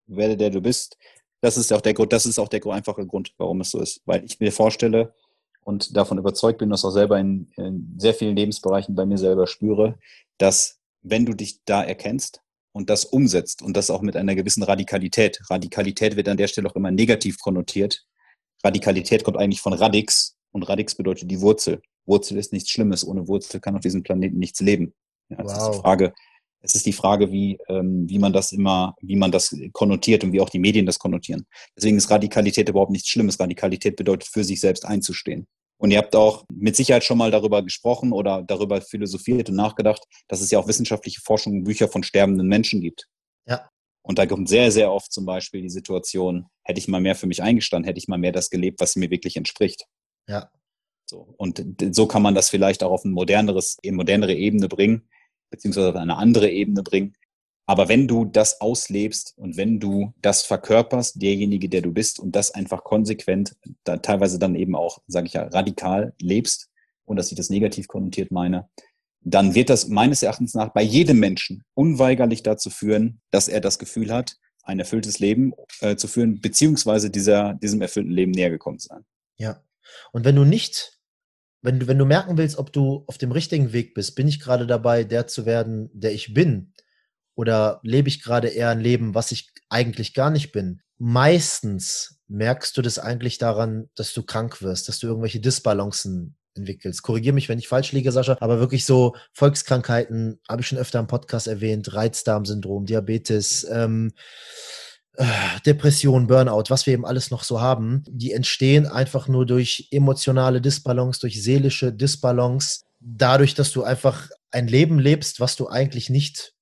[0.07, 0.99] Werde der du bist.
[1.41, 4.03] Das ist auch der Grund, das ist auch der einfache Grund, warum es so ist.
[4.05, 5.15] Weil ich mir vorstelle
[5.65, 9.47] und davon überzeugt bin, dass auch selber in, in sehr vielen Lebensbereichen bei mir selber
[9.47, 9.99] spüre,
[10.39, 12.41] dass wenn du dich da erkennst
[12.73, 15.41] und das umsetzt und das auch mit einer gewissen Radikalität.
[15.51, 18.05] Radikalität wird an der Stelle auch immer negativ konnotiert.
[18.65, 21.83] Radikalität kommt eigentlich von Radix und Radix bedeutet die Wurzel.
[22.07, 23.07] Wurzel ist nichts Schlimmes.
[23.07, 24.95] Ohne Wurzel kann auf diesem Planeten nichts leben.
[25.29, 25.53] Ja, wow.
[25.53, 26.15] ist die Frage,
[26.63, 30.33] es ist die Frage, wie, ähm, wie man das immer, wie man das konnotiert und
[30.33, 31.47] wie auch die Medien das konnotieren.
[31.77, 33.41] Deswegen ist Radikalität überhaupt nichts Schlimmes.
[33.41, 35.47] Radikalität bedeutet, für sich selbst einzustehen.
[35.79, 40.05] Und ihr habt auch mit Sicherheit schon mal darüber gesprochen oder darüber philosophiert und nachgedacht,
[40.29, 43.09] dass es ja auch wissenschaftliche Forschung und Bücher von sterbenden Menschen gibt.
[43.47, 43.69] Ja.
[44.03, 47.27] Und da kommt sehr, sehr oft zum Beispiel die Situation, hätte ich mal mehr für
[47.27, 49.87] mich eingestanden, hätte ich mal mehr das gelebt, was mir wirklich entspricht.
[50.29, 50.51] Ja.
[51.05, 51.35] So.
[51.37, 55.09] Und so kann man das vielleicht auch auf eine moderneres, modernere Ebene bringen,
[55.53, 57.15] beziehungsweise auf eine andere Ebene bringen,
[57.67, 62.35] aber wenn du das auslebst und wenn du das verkörperst, derjenige, der du bist und
[62.35, 66.69] das einfach konsequent, da teilweise dann eben auch, sage ich ja, radikal lebst
[67.05, 68.69] und dass ich das negativ konnotiert meine,
[69.21, 73.79] dann wird das meines Erachtens nach bei jedem Menschen unweigerlich dazu führen, dass er das
[73.79, 78.81] Gefühl hat, ein erfülltes Leben äh, zu führen, beziehungsweise dieser, diesem erfüllten Leben näher gekommen
[78.81, 79.05] zu sein.
[79.37, 79.63] Ja.
[80.13, 80.92] Und wenn du nicht,
[81.63, 84.41] wenn du, wenn du merken willst, ob du auf dem richtigen Weg bist, bin ich
[84.41, 86.73] gerade dabei, der zu werden, der ich bin,
[87.35, 90.83] oder lebe ich gerade eher ein Leben, was ich eigentlich gar nicht bin?
[90.99, 97.03] Meistens merkst du das eigentlich daran, dass du krank wirst, dass du irgendwelche Disbalancen entwickelst.
[97.03, 100.99] Korrigiere mich, wenn ich falsch liege, Sascha, aber wirklich so Volkskrankheiten, habe ich schon öfter
[100.99, 104.21] im Podcast erwähnt, Reizdarmsyndrom, Diabetes, ähm, äh,
[105.67, 110.61] Depression, Burnout, was wir eben alles noch so haben, die entstehen einfach nur durch emotionale
[110.61, 116.55] Disbalance, durch seelische Disbalance, dadurch, dass du einfach ein Leben lebst, was du eigentlich nicht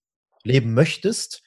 [0.43, 1.43] leben möchtest.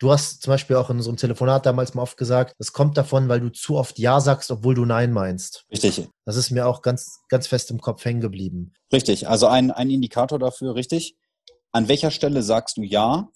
[0.00, 3.28] Du hast zum Beispiel auch in unserem Telefonat damals mal oft gesagt, das kommt davon,
[3.28, 5.64] weil du zu oft Ja sagst, obwohl du Nein meinst.
[5.70, 6.08] Richtig.
[6.24, 8.72] Das ist mir auch ganz, ganz fest im Kopf hängen geblieben.
[8.92, 9.28] Richtig.
[9.28, 11.16] Also ein, ein Indikator dafür, richtig.
[11.70, 13.28] An welcher Stelle sagst du Ja,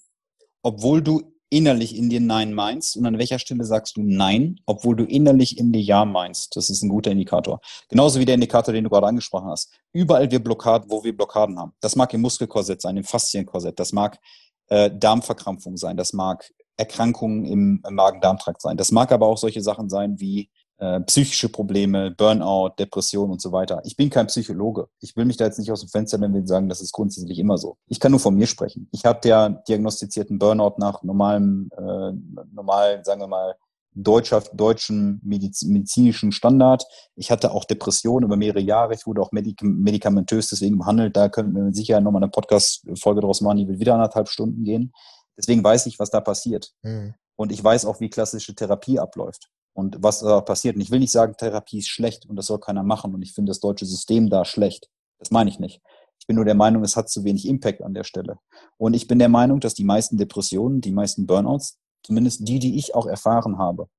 [0.61, 4.95] obwohl du innerlich in dir Nein meinst und an welcher Stelle sagst du Nein, obwohl
[4.95, 6.55] du innerlich in dir Ja meinst.
[6.55, 7.61] Das ist ein guter Indikator.
[7.89, 9.71] Genauso wie der Indikator, den du gerade angesprochen hast.
[9.93, 11.73] Überall wir Blockaden, wo wir Blockaden haben.
[11.79, 13.79] Das mag im Muskelkorsett sein, im Faszienkorsett.
[13.79, 14.19] Das mag
[14.67, 18.77] äh, Darmverkrampfung sein, das mag Erkrankungen im, im Magen-Darm-Trakt sein.
[18.77, 23.51] Das mag aber auch solche Sachen sein wie äh, psychische Probleme, Burnout, Depression und so
[23.51, 23.81] weiter.
[23.85, 24.87] Ich bin kein Psychologe.
[24.99, 27.39] Ich will mich da jetzt nicht aus dem Fenster nehmen und sagen, das ist grundsätzlich
[27.39, 27.77] immer so.
[27.87, 28.87] Ich kann nur von mir sprechen.
[28.91, 32.11] Ich habe der diagnostizierten Burnout nach normalem, äh,
[32.53, 33.55] normal, sagen wir mal,
[33.95, 36.85] deutscher, deutschen medizinischen Standard.
[37.15, 38.93] Ich hatte auch Depressionen über mehrere Jahre.
[38.93, 41.17] Ich wurde auch medik medikamentös deswegen behandelt.
[41.17, 44.93] Da könnten wir sicher nochmal eine Podcast-Folge draus machen, die wird wieder anderthalb Stunden gehen.
[45.35, 46.71] Deswegen weiß ich, was da passiert.
[46.83, 47.15] Mhm.
[47.35, 50.75] Und ich weiß auch, wie klassische Therapie abläuft und was da passiert.
[50.75, 53.33] Und ich will nicht sagen, Therapie ist schlecht und das soll keiner machen und ich
[53.33, 54.89] finde das deutsche System da schlecht.
[55.19, 55.81] Das meine ich nicht.
[56.19, 58.39] Ich bin nur der Meinung, es hat zu wenig Impact an der Stelle.
[58.77, 62.77] Und ich bin der Meinung, dass die meisten Depressionen, die meisten Burnouts, Zumindest die, die
[62.77, 63.89] ich auch erfahren habe.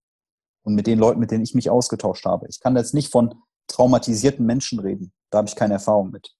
[0.62, 2.46] Und mit den Leuten, mit denen ich mich ausgetauscht habe.
[2.48, 3.34] Ich kann jetzt nicht von
[3.66, 5.12] traumatisierten Menschen reden.
[5.30, 6.34] Da habe ich keine Erfahrung mit.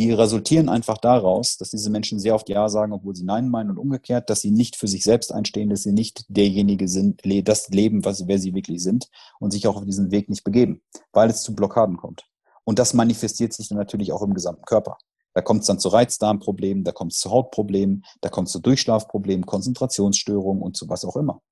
[0.00, 3.68] Die resultieren einfach daraus, dass diese Menschen sehr oft Ja sagen, obwohl sie Nein meinen
[3.68, 7.68] und umgekehrt, dass sie nicht für sich selbst einstehen, dass sie nicht derjenige sind, das
[7.68, 9.10] leben, was, wer sie wirklich sind
[9.40, 10.80] und sich auch auf diesen Weg nicht begeben,
[11.12, 12.24] weil es zu Blockaden kommt.
[12.64, 14.96] Und das manifestiert sich dann natürlich auch im gesamten Körper.
[15.34, 18.60] Da kommt es dann zu Reizdarmproblemen, da kommt es zu Hautproblemen, da kommt es zu
[18.60, 21.42] Durchschlafproblemen, Konzentrationsstörungen und zu was auch immer.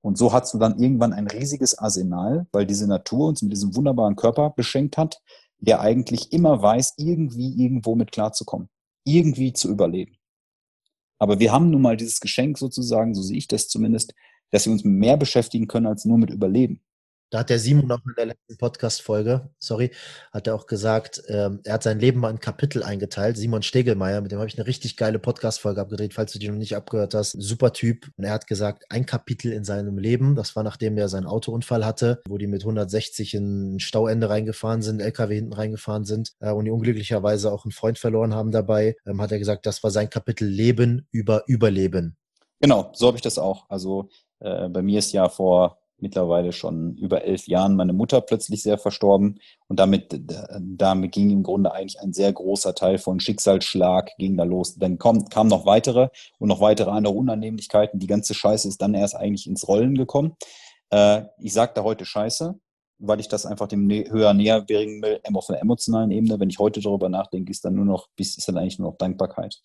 [0.00, 3.76] Und so hast du dann irgendwann ein riesiges Arsenal, weil diese Natur uns mit diesem
[3.76, 5.20] wunderbaren Körper beschenkt hat,
[5.58, 8.68] der eigentlich immer weiß, irgendwie irgendwo mit klarzukommen,
[9.04, 10.18] irgendwie zu überleben.
[11.18, 14.14] Aber wir haben nun mal dieses Geschenk sozusagen, so sehe ich das zumindest,
[14.50, 16.82] dass wir uns mehr beschäftigen können als nur mit Überleben.
[17.34, 19.90] Da hat der Simon auch in der letzten Podcast-Folge, sorry,
[20.30, 23.36] hat er auch gesagt, ähm, er hat sein Leben mal in Kapitel eingeteilt.
[23.36, 26.54] Simon Stegelmeier, mit dem habe ich eine richtig geile Podcast-Folge abgedreht, falls du die noch
[26.54, 27.32] nicht abgehört hast.
[27.32, 28.08] Super Typ.
[28.16, 31.84] Und er hat gesagt, ein Kapitel in seinem Leben, das war nachdem er seinen Autounfall
[31.84, 36.52] hatte, wo die mit 160 in ein Stauende reingefahren sind, LKW hinten reingefahren sind äh,
[36.52, 39.90] und die unglücklicherweise auch einen Freund verloren haben dabei, ähm, hat er gesagt, das war
[39.90, 42.16] sein Kapitel Leben über Überleben.
[42.60, 43.68] Genau, so habe ich das auch.
[43.68, 48.62] Also äh, bei mir ist ja vor mittlerweile schon über elf Jahren meine Mutter plötzlich
[48.62, 49.40] sehr verstorben.
[49.68, 50.20] Und damit,
[50.60, 54.74] damit ging im Grunde eigentlich ein sehr großer Teil von Schicksalsschlag ging da los.
[54.76, 57.98] Dann kamen kam noch weitere und noch weitere andere Unannehmlichkeiten.
[57.98, 60.36] Die ganze Scheiße ist dann erst eigentlich ins Rollen gekommen.
[60.90, 62.54] Äh, ich sage da heute Scheiße,
[62.98, 66.38] weil ich das einfach dem höher näher bringen will, auf einer emotionalen Ebene.
[66.38, 69.62] Wenn ich heute darüber nachdenke, ist dann nur noch, ist dann eigentlich nur noch Dankbarkeit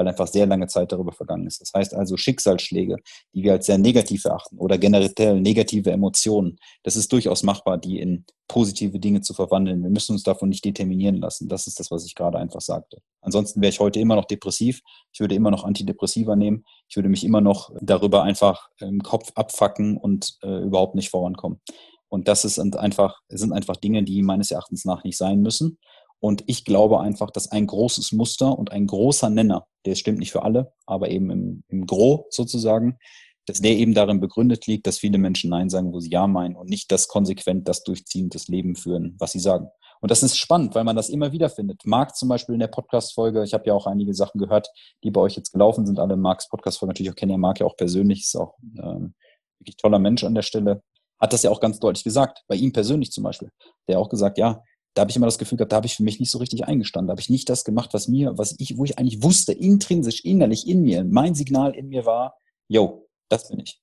[0.00, 1.60] weil einfach sehr lange Zeit darüber vergangen ist.
[1.60, 2.96] Das heißt also Schicksalsschläge,
[3.34, 8.00] die wir als sehr negativ erachten oder generell negative Emotionen, das ist durchaus machbar, die
[8.00, 9.82] in positive Dinge zu verwandeln.
[9.82, 11.50] Wir müssen uns davon nicht determinieren lassen.
[11.50, 13.02] Das ist das, was ich gerade einfach sagte.
[13.20, 14.80] Ansonsten wäre ich heute immer noch depressiv.
[15.12, 16.64] Ich würde immer noch Antidepressiva nehmen.
[16.88, 21.60] Ich würde mich immer noch darüber einfach im Kopf abfacken und äh, überhaupt nicht vorankommen.
[22.08, 25.78] Und das ist einfach, sind einfach Dinge, die meines Erachtens nach nicht sein müssen.
[26.20, 30.32] Und ich glaube einfach, dass ein großes Muster und ein großer Nenner, der stimmt nicht
[30.32, 32.98] für alle, aber eben im, im Gro sozusagen,
[33.46, 36.56] dass der eben darin begründet liegt, dass viele Menschen Nein sagen, wo sie Ja meinen
[36.56, 39.68] und nicht das konsequent, das durchziehend das Leben führen, was sie sagen.
[40.00, 41.84] Und das ist spannend, weil man das immer wieder findet.
[41.84, 44.68] Marc zum Beispiel in der Podcast-Folge, ich habe ja auch einige Sachen gehört,
[45.04, 47.66] die bei euch jetzt gelaufen sind, alle Marcs Podcast-Folge natürlich auch kennen ja Marc ja
[47.66, 49.14] auch persönlich, ist auch ähm,
[49.58, 50.82] wirklich toller Mensch an der Stelle,
[51.18, 53.50] hat das ja auch ganz deutlich gesagt, bei ihm persönlich zum Beispiel,
[53.88, 54.62] der auch gesagt, ja,
[54.94, 56.64] da habe ich immer das Gefühl gehabt, da habe ich für mich nicht so richtig
[56.66, 57.08] eingestanden.
[57.08, 60.24] Da habe ich nicht das gemacht, was mir, was ich, wo ich eigentlich wusste, intrinsisch,
[60.24, 62.36] innerlich in mir, mein Signal in mir war,
[62.68, 63.80] yo, das bin ich.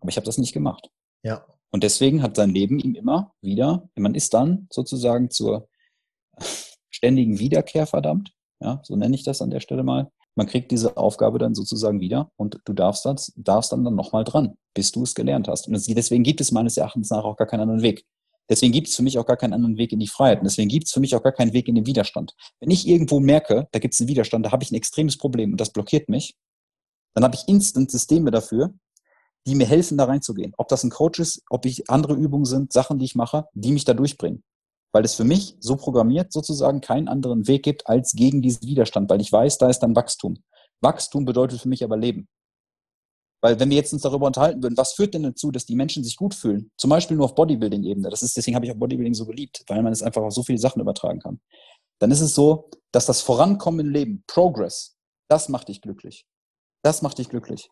[0.00, 0.90] Aber ich habe das nicht gemacht.
[1.22, 1.44] Ja.
[1.70, 5.68] Und deswegen hat sein Leben ihm immer wieder, man ist dann sozusagen zur
[6.88, 8.32] ständigen Wiederkehr verdammt.
[8.60, 10.10] Ja, so nenne ich das an der Stelle mal.
[10.34, 14.24] Man kriegt diese Aufgabe dann sozusagen wieder und du darfst, das, darfst dann, dann nochmal
[14.24, 15.68] dran, bis du es gelernt hast.
[15.68, 18.06] Und deswegen gibt es meines Erachtens nach auch gar keinen anderen Weg.
[18.48, 20.38] Deswegen gibt es für mich auch gar keinen anderen Weg in die Freiheit.
[20.38, 22.34] Und deswegen gibt es für mich auch gar keinen Weg in den Widerstand.
[22.60, 25.52] Wenn ich irgendwo merke, da gibt es einen Widerstand, da habe ich ein extremes Problem
[25.52, 26.36] und das blockiert mich,
[27.14, 28.72] dann habe ich instant Systeme dafür,
[29.46, 30.52] die mir helfen, da reinzugehen.
[30.56, 33.72] Ob das ein Coach ist, ob ich andere Übungen sind, Sachen, die ich mache, die
[33.72, 34.42] mich da durchbringen.
[34.92, 39.10] Weil es für mich so programmiert sozusagen keinen anderen Weg gibt als gegen diesen Widerstand,
[39.10, 40.38] weil ich weiß, da ist dann Wachstum.
[40.80, 42.28] Wachstum bedeutet für mich aber Leben.
[43.40, 46.02] Weil wenn wir jetzt uns darüber unterhalten würden, was führt denn dazu, dass die Menschen
[46.02, 46.70] sich gut fühlen?
[46.76, 48.10] Zum Beispiel nur auf Bodybuilding-Ebene.
[48.10, 50.42] Das ist, deswegen habe ich auch Bodybuilding so geliebt, weil man es einfach auf so
[50.42, 51.40] viele Sachen übertragen kann.
[52.00, 54.96] Dann ist es so, dass das Vorankommen im Leben, Progress,
[55.28, 56.26] das macht dich glücklich.
[56.82, 57.68] Das macht dich glücklich.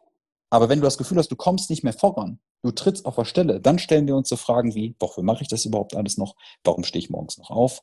[0.51, 3.25] Aber wenn du das Gefühl hast, du kommst nicht mehr voran, du trittst auf der
[3.25, 6.37] Stelle, dann stellen wir uns so Fragen wie, wofür mache ich das überhaupt alles noch?
[6.65, 7.83] Warum stehe ich morgens noch auf?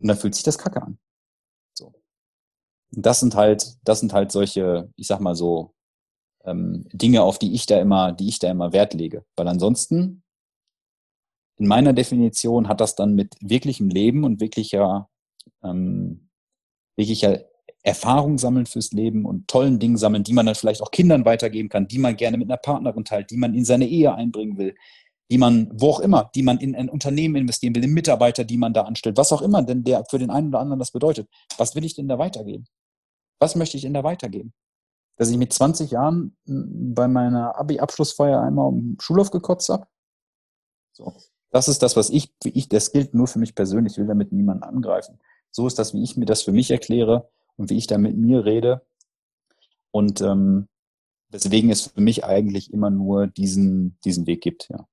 [0.00, 0.98] Und dann fühlt sich das Kacke an.
[1.74, 1.92] So.
[2.94, 5.73] Und das sind halt, das sind halt solche, ich sag mal so,
[6.44, 9.24] ähm, Dinge, auf die ich da immer, die ich da immer Wert lege.
[9.36, 10.22] Weil ansonsten,
[11.56, 15.08] in meiner Definition, hat das dann mit wirklichem Leben und wirklicher,
[15.62, 16.28] ähm,
[16.96, 17.44] wirklicher
[17.82, 21.68] Erfahrung sammeln fürs Leben und tollen Dingen sammeln, die man dann vielleicht auch Kindern weitergeben
[21.68, 24.74] kann, die man gerne mit einer Partnerin teilt, die man in seine Ehe einbringen will,
[25.30, 28.56] die man, wo auch immer, die man in ein Unternehmen investieren will, in Mitarbeiter, die
[28.56, 31.28] man da anstellt, was auch immer denn der für den einen oder anderen das bedeutet.
[31.58, 32.66] Was will ich denn da weitergeben?
[33.38, 34.54] Was möchte ich denn da weitergeben?
[35.16, 39.86] Dass ich mit 20 Jahren hm, bei meiner Abi-Abschlussfeier einmal um Schulhof gekotzt habe.
[40.92, 41.14] So.
[41.50, 44.08] Das ist das, was ich, wie ich, das gilt nur für mich persönlich, ich will
[44.08, 45.20] damit niemanden angreifen.
[45.50, 48.16] So ist das, wie ich mir das für mich erkläre und wie ich da mit
[48.16, 48.84] mir rede.
[49.92, 50.66] Und ähm,
[51.32, 54.88] deswegen es für mich eigentlich immer nur diesen, diesen Weg gibt, ja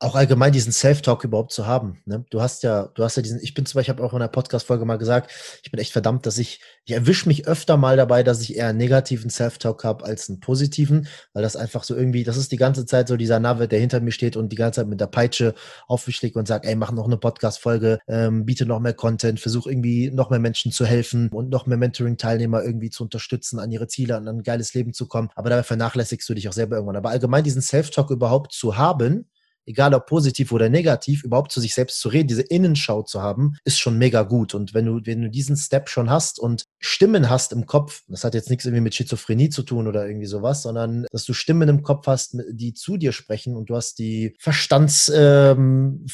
[0.00, 2.00] auch allgemein diesen Self-Talk überhaupt zu haben.
[2.04, 2.24] Ne?
[2.30, 4.20] Du hast ja, du hast ja diesen, ich bin zum Beispiel, ich habe auch in
[4.20, 5.32] der Podcast-Folge mal gesagt,
[5.64, 8.68] ich bin echt verdammt, dass ich, ich erwische mich öfter mal dabei, dass ich eher
[8.68, 12.56] einen negativen Self-Talk habe als einen positiven, weil das einfach so irgendwie, das ist die
[12.56, 15.08] ganze Zeit so dieser Nave, der hinter mir steht und die ganze Zeit mit der
[15.08, 15.54] Peitsche
[15.88, 19.40] auf mich schlägt und sagt, ey, mach noch eine Podcast-Folge, ähm, biete noch mehr Content,
[19.40, 23.72] versuch irgendwie noch mehr Menschen zu helfen und noch mehr Mentoring-Teilnehmer irgendwie zu unterstützen, an
[23.72, 25.30] ihre Ziele, an ein geiles Leben zu kommen.
[25.34, 26.96] Aber dabei vernachlässigst du dich auch selber irgendwann.
[26.96, 29.26] Aber allgemein diesen Self-Talk überhaupt zu haben,
[29.68, 33.56] egal ob positiv oder negativ, überhaupt zu sich selbst zu reden, diese Innenschau zu haben,
[33.64, 34.54] ist schon mega gut.
[34.54, 38.24] Und wenn du, wenn du diesen Step schon hast und Stimmen hast im Kopf, das
[38.24, 41.68] hat jetzt nichts irgendwie mit Schizophrenie zu tun oder irgendwie sowas, sondern dass du Stimmen
[41.68, 46.06] im Kopf hast, die zu dir sprechen und du hast die Verstandsstimme,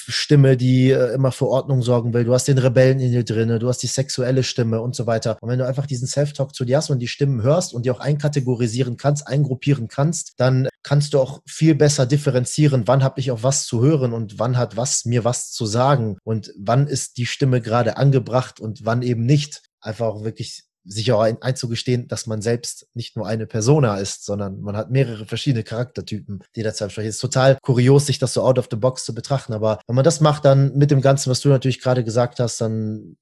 [0.53, 3.59] ähm, die äh, immer für Ordnung sorgen will, du hast den Rebellen in dir drinne,
[3.59, 5.37] du hast die sexuelle Stimme und so weiter.
[5.41, 7.91] Und wenn du einfach diesen Self-Talk zu dir hast und die Stimmen hörst und die
[7.91, 13.31] auch einkategorisieren kannst, eingruppieren kannst, dann kannst du auch viel besser differenzieren, wann habe ich
[13.31, 17.17] auf was zu hören und wann hat was mir was zu sagen und wann ist
[17.17, 19.63] die Stimme gerade angebracht und wann eben nicht.
[19.85, 24.25] Einfach auch wirklich sich auch ein, einzugestehen, dass man selbst nicht nur eine Persona ist,
[24.25, 27.09] sondern man hat mehrere verschiedene Charaktertypen, die dazu sprechen.
[27.09, 29.55] Es ist total kurios, sich das so out of the box zu betrachten.
[29.55, 32.61] Aber wenn man das macht, dann mit dem Ganzen, was du natürlich gerade gesagt hast,
[32.61, 33.17] dann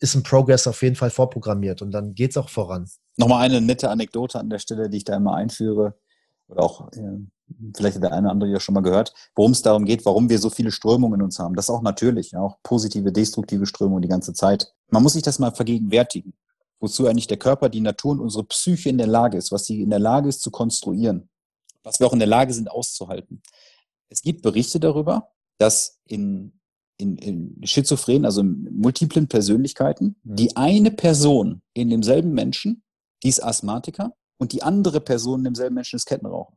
[0.00, 2.88] ist ein Progress auf jeden Fall vorprogrammiert und dann geht es auch voran.
[3.16, 5.94] Nochmal eine nette Anekdote an der Stelle, die ich da immer einführe
[6.46, 7.18] oder auch äh,
[7.74, 10.28] vielleicht hat der eine oder andere ja schon mal gehört, worum es darum geht, warum
[10.28, 11.54] wir so viele Strömungen in uns haben.
[11.54, 14.72] Das ist auch natürlich, ja, auch positive, destruktive Strömungen die ganze Zeit.
[14.90, 16.34] Man muss sich das mal vergegenwärtigen,
[16.80, 19.82] wozu eigentlich der Körper, die Natur und unsere Psyche in der Lage ist, was sie
[19.82, 21.28] in der Lage ist zu konstruieren,
[21.82, 23.42] was wir auch in der Lage sind auszuhalten.
[24.08, 26.58] Es gibt Berichte darüber, dass in,
[26.96, 32.82] in, in Schizophren, also in multiplen Persönlichkeiten, die eine Person in demselben Menschen,
[33.22, 36.56] die ist Asthmatiker und die andere Person in demselben Menschen ist Kettenraucher.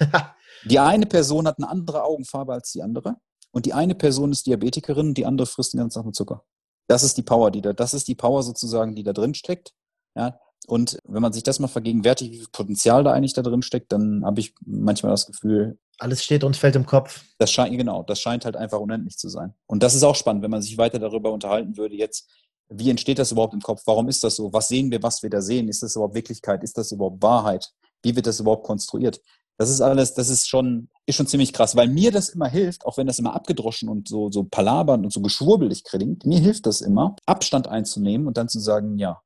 [0.64, 3.16] die eine Person hat eine andere Augenfarbe als die andere
[3.52, 6.44] und die eine Person ist Diabetikerin und die andere frisst den ganzen Tag mit Zucker.
[6.92, 9.72] Das ist die Power, die da, das ist die Power sozusagen, die da drin steckt.
[10.14, 13.62] Ja, und wenn man sich das mal vergegenwärtigt, wie viel Potenzial da eigentlich da drin
[13.62, 17.24] steckt, dann habe ich manchmal das Gefühl, alles steht und fällt im Kopf.
[17.38, 19.54] Das scheint, genau, das scheint halt einfach unendlich zu sein.
[19.66, 22.30] Und das ist auch spannend, wenn man sich weiter darüber unterhalten würde, jetzt,
[22.68, 23.80] wie entsteht das überhaupt im Kopf?
[23.86, 24.52] Warum ist das so?
[24.52, 25.68] Was sehen wir, was wir da sehen?
[25.68, 26.62] Ist das überhaupt Wirklichkeit?
[26.62, 27.70] Ist das überhaupt Wahrheit?
[28.02, 29.18] Wie wird das überhaupt konstruiert?
[29.62, 32.84] Das ist alles, das ist schon, ist schon ziemlich krass, weil mir das immer hilft,
[32.84, 36.66] auch wenn das immer abgedroschen und so, so palabern und so geschwurbelig klingt, mir hilft
[36.66, 39.22] das immer, Abstand einzunehmen und dann zu sagen, ja.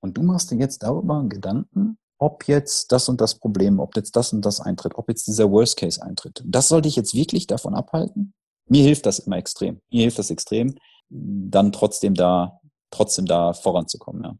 [0.00, 4.16] Und du machst dir jetzt darüber Gedanken, ob jetzt das und das Problem, ob jetzt
[4.16, 6.42] das und das eintritt, ob jetzt dieser Worst Case eintritt.
[6.46, 8.32] Das sollte ich jetzt wirklich davon abhalten?
[8.66, 9.82] Mir hilft das immer extrem.
[9.90, 10.76] Mir hilft das extrem,
[11.10, 12.58] dann trotzdem da,
[12.90, 14.38] trotzdem da voranzukommen, ja.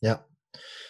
[0.00, 0.24] Ja,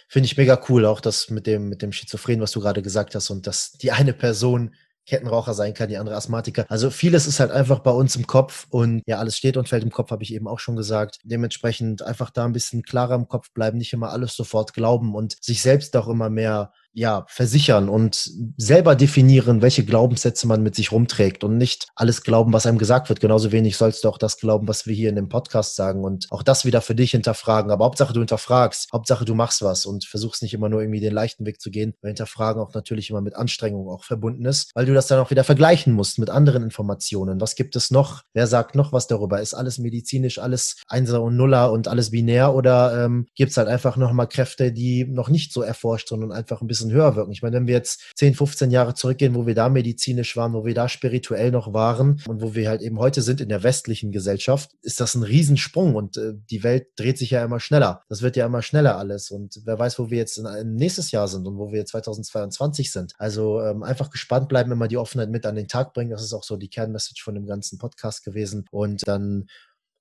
[0.09, 3.15] finde ich mega cool, auch das mit dem, mit dem Schizophren, was du gerade gesagt
[3.15, 4.73] hast, und dass die eine Person
[5.07, 6.67] Kettenraucher sein kann, die andere Asthmatiker.
[6.69, 9.85] Also vieles ist halt einfach bei uns im Kopf und ja, alles steht und fällt
[9.85, 11.21] im Kopf, habe ich eben auch schon gesagt.
[11.23, 15.37] Dementsprechend einfach da ein bisschen klarer im Kopf bleiben, nicht immer alles sofort glauben und
[15.41, 20.93] sich selbst auch immer mehr ja, versichern und selber definieren, welche Glaubenssätze man mit sich
[20.93, 23.21] rumträgt und nicht alles glauben, was einem gesagt wird.
[23.21, 26.27] Genauso wenig sollst du auch das glauben, was wir hier in dem Podcast sagen und
[26.31, 27.71] auch das wieder für dich hinterfragen.
[27.71, 31.13] Aber Hauptsache du hinterfragst, Hauptsache du machst was und versuchst nicht immer nur irgendwie den
[31.13, 34.87] leichten Weg zu gehen, weil hinterfragen auch natürlich immer mit Anstrengung auch verbunden ist, weil
[34.87, 37.43] du das dann auch wieder vergleichen musst mit anderen Informationen.
[37.43, 38.23] Was gibt es noch?
[38.33, 39.43] Wer sagt noch was darüber?
[39.43, 43.69] Ist alles medizinisch, alles Einser und Nuller und alles binär oder ähm, gibt es halt
[43.69, 47.33] einfach nochmal Kräfte, die noch nicht so erforscht, sondern einfach ein bisschen bisschen höher wirken.
[47.33, 50.65] Ich meine, wenn wir jetzt 10, 15 Jahre zurückgehen, wo wir da medizinisch waren, wo
[50.65, 54.13] wir da spirituell noch waren und wo wir halt eben heute sind in der westlichen
[54.13, 58.03] Gesellschaft, ist das ein Riesensprung und äh, die Welt dreht sich ja immer schneller.
[58.09, 61.11] Das wird ja immer schneller alles und wer weiß, wo wir jetzt in, in nächstes
[61.11, 63.15] Jahr sind und wo wir 2022 sind.
[63.19, 66.11] Also ähm, einfach gespannt bleiben, immer die Offenheit mit an den Tag bringen.
[66.11, 69.47] Das ist auch so die Kernmessage von dem ganzen Podcast gewesen und dann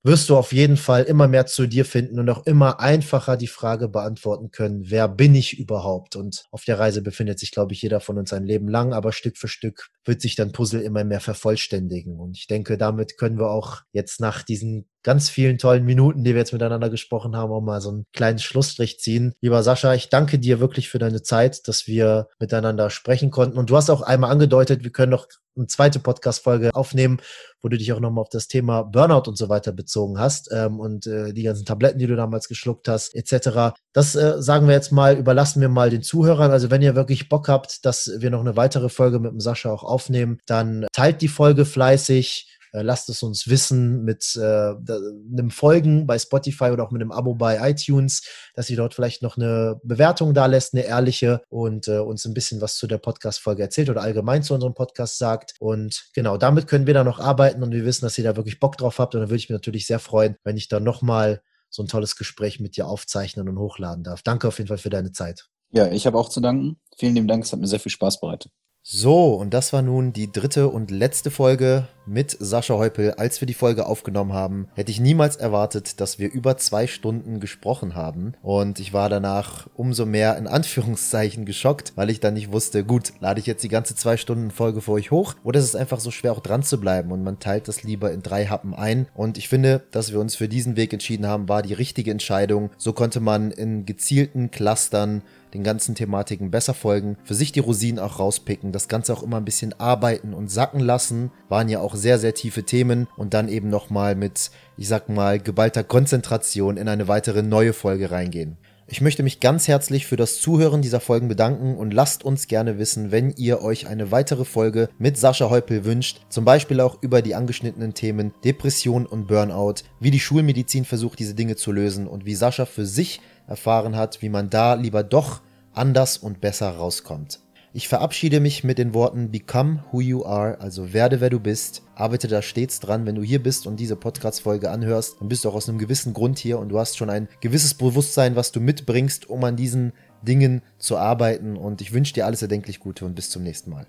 [0.05, 3.47] wirst du auf jeden Fall immer mehr zu dir finden und auch immer einfacher die
[3.47, 6.15] Frage beantworten können, wer bin ich überhaupt?
[6.15, 9.11] Und auf der Reise befindet sich, glaube ich, jeder von uns ein Leben lang, aber
[9.11, 12.19] Stück für Stück wird sich dann Puzzle immer mehr vervollständigen.
[12.19, 16.31] Und ich denke, damit können wir auch jetzt nach diesen ganz vielen tollen Minuten, die
[16.31, 19.35] wir jetzt miteinander gesprochen haben, auch mal so einen kleinen Schlussstrich ziehen.
[19.39, 23.59] Lieber Sascha, ich danke dir wirklich für deine Zeit, dass wir miteinander sprechen konnten.
[23.59, 27.19] Und du hast auch einmal angedeutet, wir können noch eine zweite Podcast-Folge aufnehmen,
[27.61, 30.79] wo du dich auch nochmal auf das Thema Burnout und so weiter bezogen hast ähm,
[30.79, 33.77] und äh, die ganzen Tabletten, die du damals geschluckt hast, etc.
[33.93, 36.49] Das äh, sagen wir jetzt mal, überlassen wir mal den Zuhörern.
[36.49, 39.71] Also wenn ihr wirklich Bock habt, dass wir noch eine weitere Folge mit dem Sascha
[39.71, 45.49] auch aufnehmen, dann teilt die Folge fleißig äh, lasst es uns wissen mit äh, einem
[45.49, 49.37] Folgen bei Spotify oder auch mit einem Abo bei iTunes, dass ihr dort vielleicht noch
[49.37, 53.63] eine Bewertung da lässt, eine ehrliche und äh, uns ein bisschen was zu der Podcast-Folge
[53.63, 55.53] erzählt oder allgemein zu unserem Podcast sagt.
[55.59, 58.59] Und genau, damit können wir dann noch arbeiten und wir wissen, dass ihr da wirklich
[58.59, 59.15] Bock drauf habt.
[59.15, 62.17] Und dann würde ich mich natürlich sehr freuen, wenn ich dann nochmal so ein tolles
[62.17, 64.21] Gespräch mit dir aufzeichnen und hochladen darf.
[64.21, 65.47] Danke auf jeden Fall für deine Zeit.
[65.71, 66.77] Ja, ich habe auch zu danken.
[66.97, 68.51] Vielen lieben Dank, es hat mir sehr viel Spaß bereitet.
[68.81, 73.13] So, und das war nun die dritte und letzte Folge mit Sascha Heupel.
[73.13, 77.39] Als wir die Folge aufgenommen haben, hätte ich niemals erwartet, dass wir über zwei Stunden
[77.39, 78.33] gesprochen haben.
[78.41, 83.13] Und ich war danach umso mehr in Anführungszeichen geschockt, weil ich dann nicht wusste, gut,
[83.19, 85.99] lade ich jetzt die ganze zwei Stunden Folge für euch hoch oder ist es einfach
[85.99, 89.07] so schwer auch dran zu bleiben und man teilt das lieber in drei Happen ein.
[89.13, 92.69] Und ich finde, dass wir uns für diesen Weg entschieden haben, war die richtige Entscheidung.
[92.77, 95.21] So konnte man in gezielten Clustern
[95.55, 99.37] den ganzen Thematiken besser folgen, für sich die Rosinen auch rauspicken, das Ganze auch immer
[99.37, 103.47] ein bisschen arbeiten und sacken lassen, waren ja auch sehr, sehr tiefe Themen und dann
[103.47, 108.57] eben nochmal mit, ich sag mal, geballter Konzentration in eine weitere neue Folge reingehen.
[108.87, 112.77] Ich möchte mich ganz herzlich für das Zuhören dieser Folgen bedanken und lasst uns gerne
[112.77, 117.23] wissen, wenn ihr euch eine weitere Folge mit Sascha Heupel wünscht, zum Beispiel auch über
[117.23, 122.25] die angeschnittenen Themen Depression und Burnout, wie die Schulmedizin versucht, diese Dinge zu lösen und
[122.27, 125.41] wie Sascha für sich erfahren hat, wie man da lieber doch
[125.73, 127.39] anders und besser rauskommt.
[127.75, 131.83] Ich verabschiede mich mit den Worten Become who you are, also werde wer du bist.
[131.93, 133.05] Arbeite da stets dran.
[133.05, 136.13] Wenn du hier bist und diese Podcast-Folge anhörst, dann bist du auch aus einem gewissen
[136.13, 139.91] Grund hier und du hast schon ein gewisses Bewusstsein, was du mitbringst, um an diesen
[140.21, 141.57] Dingen zu arbeiten.
[141.57, 143.85] Und ich wünsche dir alles erdenklich Gute und bis zum nächsten Mal.